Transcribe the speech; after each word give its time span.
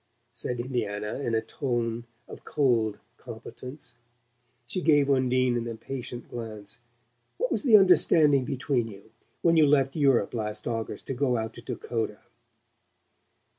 said 0.31 0.59
Indiana 0.59 1.19
in 1.19 1.35
a 1.35 1.43
tone 1.43 2.05
of 2.27 2.43
cold 2.43 2.97
competence. 3.17 3.93
She 4.65 4.81
gave 4.81 5.11
Undine 5.11 5.55
an 5.55 5.67
impatient 5.67 6.27
glance. 6.27 6.79
"What 7.37 7.51
was 7.51 7.61
the 7.61 7.77
understanding 7.77 8.43
between 8.43 8.87
you, 8.87 9.11
when 9.43 9.57
you 9.57 9.67
left 9.67 9.95
Europe 9.95 10.33
last 10.33 10.65
August 10.67 11.05
to 11.05 11.13
go 11.13 11.37
out 11.37 11.53
to 11.53 11.61
Dakota?" 11.61 12.17